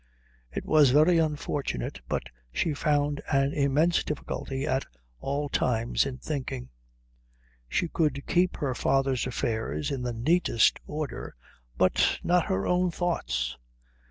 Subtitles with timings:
[0.51, 4.83] It was very unfortunate, but she found an immense difficulty at
[5.19, 6.69] all times in thinking.
[7.69, 11.35] She could keep her father's affairs in the neatest order,
[11.77, 13.55] but not her own thoughts.